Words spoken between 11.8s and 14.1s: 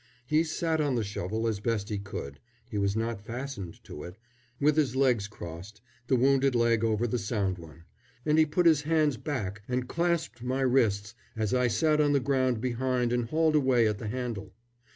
on the ground behind and hauled away at the